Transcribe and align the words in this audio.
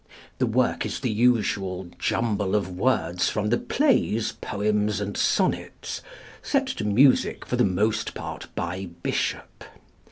The 0.39 0.47
work 0.47 0.83
is 0.83 0.99
the 0.99 1.11
usual 1.11 1.87
jumble 1.99 2.55
of 2.55 2.75
words 2.75 3.29
from 3.29 3.49
the 3.49 3.59
plays, 3.59 4.31
poems, 4.31 4.99
and 4.99 5.15
sonnets, 5.15 6.01
set 6.41 6.65
to 6.67 6.85
music 6.85 7.45
for 7.45 7.55
the 7.55 7.65
most 7.65 8.15
part 8.15 8.47
by 8.55 8.89
Bishop. 9.03 9.63